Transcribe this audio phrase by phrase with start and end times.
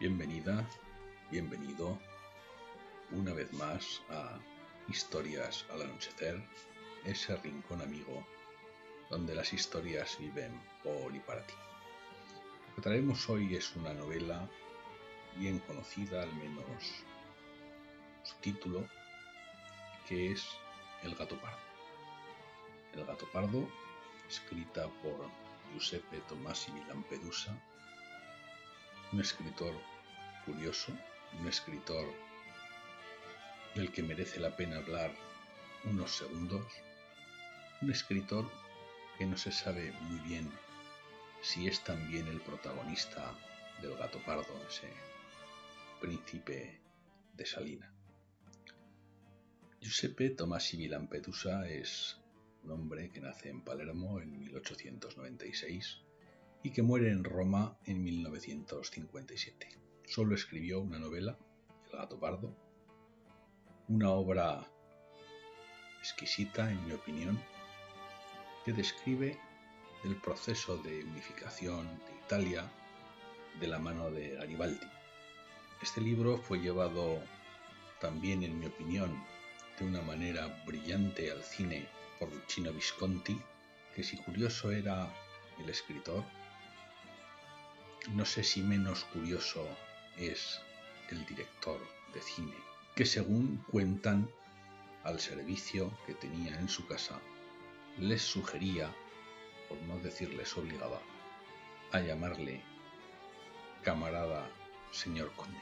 [0.00, 0.68] Bienvenida,
[1.30, 1.96] bienvenido
[3.12, 4.40] una vez más a
[4.88, 6.42] Historias al Anochecer,
[7.04, 8.26] ese rincón amigo
[9.08, 11.54] donde las historias viven por y para ti.
[12.70, 14.50] Lo que traemos hoy es una novela
[15.36, 17.04] bien conocida, al menos
[18.24, 18.88] su título,
[20.08, 20.44] que es
[21.04, 21.58] El gato pardo.
[22.94, 23.68] El gato pardo,
[24.28, 25.30] escrita por
[25.72, 27.56] Giuseppe Tomasi Lampedusa,
[29.14, 29.72] un escritor
[30.44, 30.92] curioso,
[31.38, 32.04] un escritor
[33.76, 35.14] del que merece la pena hablar
[35.84, 36.66] unos segundos,
[37.80, 38.50] un escritor
[39.16, 40.50] que no se sabe muy bien
[41.42, 43.32] si es también el protagonista
[43.80, 44.92] del gato pardo, ese
[46.00, 46.80] príncipe
[47.34, 47.94] de Salina.
[49.80, 52.16] Giuseppe Tomasi Lampedusa es
[52.64, 56.03] un hombre que nace en Palermo en 1896
[56.64, 59.68] y que muere en Roma en 1957.
[60.06, 61.38] Solo escribió una novela,
[61.92, 62.56] El gato pardo,
[63.88, 64.66] una obra
[66.00, 67.38] exquisita, en mi opinión,
[68.64, 69.38] que describe
[70.04, 72.72] el proceso de unificación de Italia
[73.60, 74.86] de la mano de Garibaldi.
[75.82, 77.22] Este libro fue llevado
[78.00, 79.22] también, en mi opinión,
[79.78, 81.86] de una manera brillante al cine
[82.18, 83.38] por Luchino Visconti,
[83.94, 85.12] que si curioso era
[85.58, 86.24] el escritor,
[88.12, 89.66] no sé si menos curioso
[90.18, 90.60] es
[91.10, 91.80] el director
[92.12, 92.54] de cine,
[92.94, 94.28] que según cuentan
[95.02, 97.20] al servicio que tenía en su casa,
[97.98, 98.94] les sugería,
[99.68, 101.00] por no decirles obligaba,
[101.92, 102.62] a llamarle
[103.82, 104.50] camarada
[104.90, 105.60] señor conde.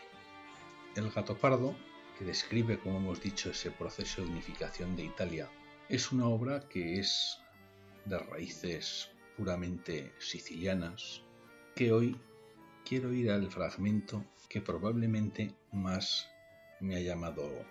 [0.95, 1.75] El gato pardo,
[2.19, 5.49] que describe, como hemos dicho, ese proceso de unificación de Italia,
[5.89, 7.39] es una obra que es
[8.05, 11.23] de raíces puramente sicilianas,
[11.75, 12.17] que hoy
[12.85, 16.29] quiero ir al fragmento que probablemente más
[16.81, 17.65] me ha llamado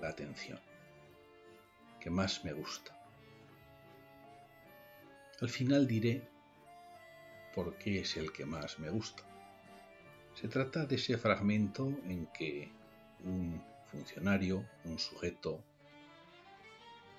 [0.00, 0.58] la atención,
[2.00, 2.98] que más me gusta.
[5.40, 6.28] Al final diré
[7.54, 9.22] por qué es el que más me gusta.
[10.34, 12.70] Se trata de ese fragmento en que
[13.24, 15.62] un funcionario, un sujeto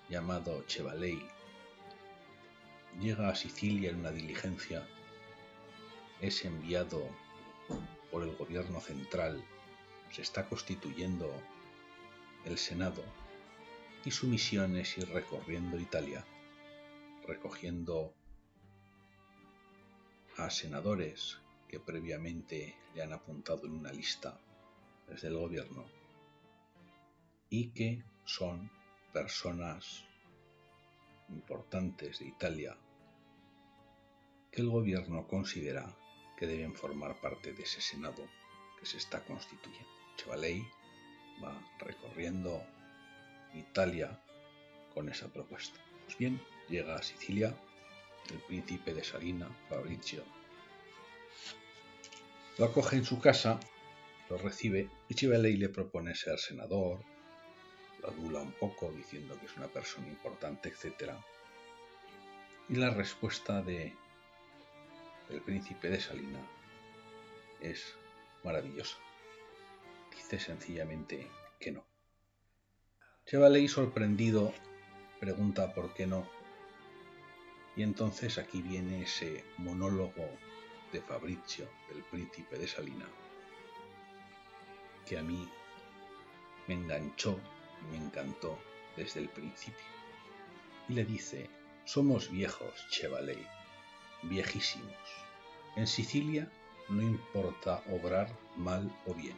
[0.09, 1.25] llamado Chevaley,
[3.00, 4.88] llega a Sicilia en una diligencia
[6.23, 7.06] es enviado
[8.09, 9.44] por el gobierno central,
[10.09, 11.29] se está constituyendo
[12.45, 13.03] el Senado
[14.06, 16.25] y su misión es ir recorriendo Italia,
[17.28, 18.13] recogiendo
[20.38, 24.39] a senadores que previamente le han apuntado en una lista
[25.09, 25.83] desde el gobierno
[27.50, 28.72] y que son
[29.12, 30.06] personas
[31.28, 32.78] importantes de Italia
[34.50, 35.94] que el gobierno considera
[36.38, 38.27] que deben formar parte de ese Senado
[38.79, 39.89] que se está constituyendo.
[40.17, 40.66] Chevaley
[41.44, 42.63] va recorriendo
[43.53, 44.19] Italia
[44.94, 45.79] con esa propuesta.
[46.05, 47.55] Pues bien, llega a Sicilia
[48.31, 50.23] el príncipe de Salina, Fabrizio.
[52.57, 53.59] Lo acoge en su casa,
[54.29, 57.00] lo recibe y Chevaley le propone ser senador,
[58.01, 61.13] lo adula un poco diciendo que es una persona importante, etc.
[62.69, 63.95] Y la respuesta de
[65.29, 66.39] el príncipe de Salina
[67.61, 67.95] es
[68.44, 68.97] maravilloso.
[70.11, 71.29] Dice sencillamente
[71.59, 71.84] que no.
[73.25, 74.53] Chevaley sorprendido
[75.19, 76.28] pregunta por qué no.
[77.75, 80.28] Y entonces aquí viene ese monólogo
[80.91, 83.07] de Fabrizio, del príncipe de Salina,
[85.07, 85.50] que a mí
[86.67, 87.39] me enganchó
[87.81, 88.59] y me encantó
[88.95, 89.85] desde el principio.
[90.88, 91.50] Y le dice,
[91.85, 93.47] somos viejos, Chevaley,
[94.23, 94.95] viejísimos.
[95.75, 96.50] En Sicilia
[96.89, 99.38] no importa obrar mal o bien.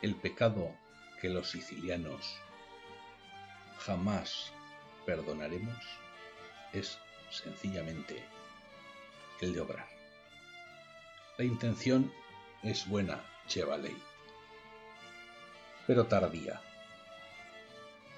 [0.00, 0.70] El pecado
[1.20, 2.36] que los sicilianos
[3.78, 4.52] jamás
[5.06, 5.76] perdonaremos
[6.72, 6.98] es
[7.30, 8.24] sencillamente
[9.40, 9.88] el de obrar.
[11.38, 12.12] La intención
[12.62, 13.96] es buena, Chevaley,
[15.86, 16.60] pero tardía.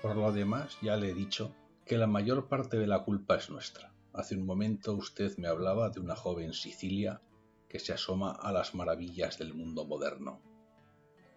[0.02, 1.54] Por lo demás, ya le he dicho
[1.86, 3.93] que la mayor parte de la culpa es nuestra.
[4.14, 7.20] Hace un momento usted me hablaba de una joven Sicilia
[7.68, 10.40] que se asoma a las maravillas del mundo moderno.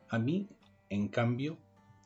[0.10, 0.48] A mí,
[0.90, 1.58] en cambio,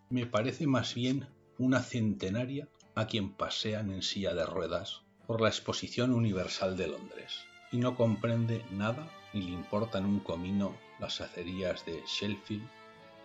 [0.10, 1.28] me parece más bien
[1.58, 7.34] una centenaria a quien pasean en silla de ruedas por la Exposición Universal de Londres
[7.74, 12.68] y no comprende nada ni le importan un comino las acerías de Sheffield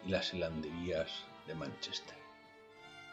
[0.05, 1.11] y las helanderías
[1.47, 2.19] de Manchester.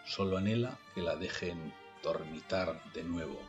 [0.06, 1.72] Solo anhela que la dejen
[2.02, 3.40] dormitar de nuevo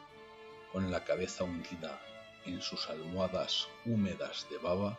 [0.74, 2.02] con la cabeza hundida
[2.46, 4.98] en sus almohadas húmedas de baba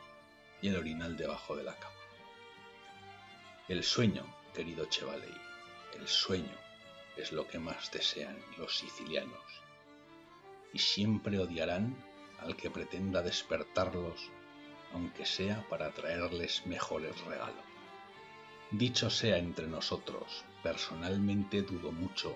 [0.61, 1.93] y el orinal debajo de la cama.
[3.67, 5.35] El sueño, querido Chevaley,
[5.99, 6.55] el sueño
[7.17, 9.43] es lo que más desean los sicilianos
[10.71, 11.93] y siempre odiarán
[12.39, 14.31] al que pretenda despertarlos,
[14.93, 17.65] aunque sea para traerles mejores regalos.
[18.71, 22.33] Dicho sea entre nosotros, personalmente dudo mucho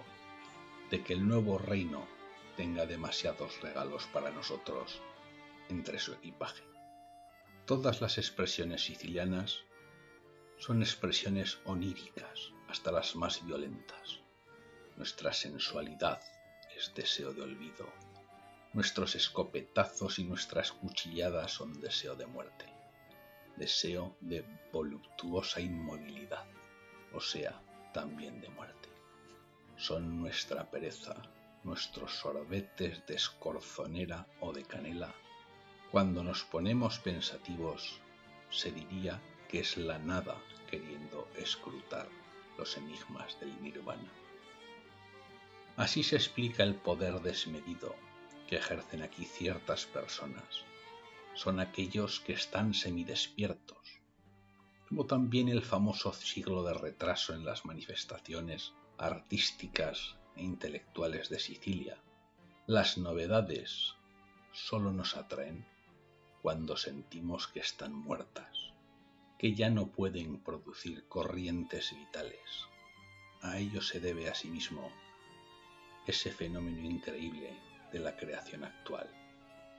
[0.91, 2.18] de que el nuevo reino
[2.59, 4.99] tenga demasiados regalos para nosotros
[5.69, 6.61] entre su equipaje.
[7.65, 9.59] Todas las expresiones sicilianas
[10.57, 14.19] son expresiones oníricas, hasta las más violentas.
[14.97, 16.19] Nuestra sensualidad
[16.75, 17.87] es deseo de olvido.
[18.73, 22.65] Nuestros escopetazos y nuestras cuchilladas son deseo de muerte,
[23.55, 26.45] deseo de voluptuosa inmovilidad,
[27.13, 27.61] o sea,
[27.93, 28.89] también de muerte.
[29.77, 31.15] Son nuestra pereza,
[31.63, 35.13] nuestros sorbetes de escorzonera o de canela.
[35.91, 37.99] Cuando nos ponemos pensativos,
[38.49, 40.37] se diría que es la nada
[40.69, 42.07] queriendo escrutar
[42.57, 44.11] los enigmas del nirvana.
[45.75, 47.95] Así se explica el poder desmedido
[48.47, 50.63] que ejercen aquí ciertas personas.
[51.33, 53.77] Son aquellos que están semidespiertos,
[54.87, 61.97] como también el famoso siglo de retraso en las manifestaciones artísticas intelectuales de Sicilia.
[62.67, 63.95] Las novedades
[64.51, 65.65] solo nos atraen
[66.41, 68.73] cuando sentimos que están muertas,
[69.37, 72.67] que ya no pueden producir corrientes vitales.
[73.41, 74.91] A ello se debe asimismo
[76.07, 77.57] ese fenómeno increíble
[77.91, 79.09] de la creación actual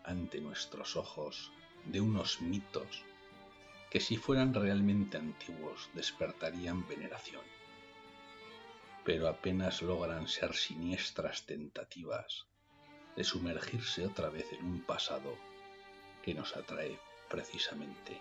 [0.04, 1.52] ante nuestros ojos
[1.86, 3.04] de unos mitos
[3.90, 7.42] que si fueran realmente antiguos despertarían veneración,
[9.10, 12.46] pero apenas logran ser siniestras tentativas
[13.16, 15.36] de sumergirse otra vez en un pasado
[16.22, 16.96] que nos atrae
[17.28, 18.16] precisamente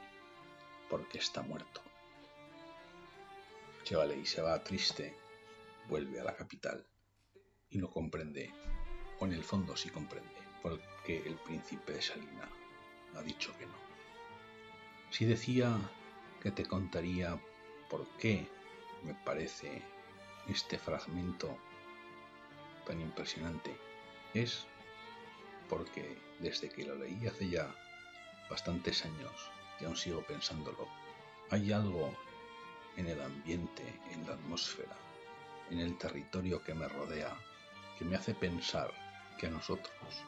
[0.89, 1.83] porque está muerto.
[3.85, 5.15] y se va triste,
[5.87, 6.83] vuelve a la capital
[7.69, 8.51] y no comprende,
[9.19, 12.49] o en el fondo sí comprende, porque el príncipe de Salina
[13.15, 13.77] ha dicho que no.
[15.11, 15.69] Si decía
[16.41, 17.39] que te contaría
[17.91, 18.47] por qué
[19.03, 19.83] me parece
[20.49, 21.57] este fragmento
[22.85, 23.75] tan impresionante,
[24.33, 24.65] es
[25.69, 27.73] porque desde que lo leí hace ya
[28.49, 30.87] bastantes años y aún sigo pensándolo,
[31.51, 32.13] hay algo
[32.97, 34.97] en el ambiente, en la atmósfera,
[35.69, 37.35] en el territorio que me rodea,
[37.97, 38.91] que me hace pensar
[39.37, 40.25] que a nosotros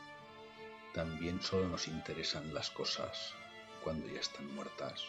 [0.94, 3.33] también solo nos interesan las cosas
[3.83, 5.03] cuando ya están muertas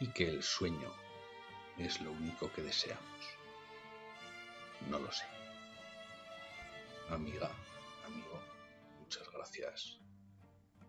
[0.00, 0.92] y que el sueño
[1.78, 3.43] es lo único que deseamos.
[4.90, 5.24] No lo sé.
[7.10, 7.50] Amiga,
[8.06, 8.40] amigo,
[9.00, 9.98] muchas gracias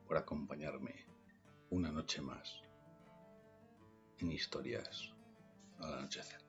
[0.07, 1.06] por acompañarme
[1.69, 2.62] una noche más
[4.19, 5.13] en historias
[5.80, 6.44] al anochecer.